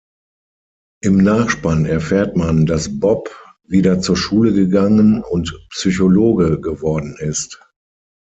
Im 1.03 1.17
Nachspann 1.19 1.85
erfährt 1.85 2.35
man, 2.35 2.65
dass 2.65 2.99
Bob 2.99 3.29
wieder 3.67 3.99
zur 4.01 4.17
Schule 4.17 4.51
gegangen 4.51 5.21
und 5.23 5.55
Psychologe 5.69 6.59
geworden 6.59 7.15
ist. 7.19 7.61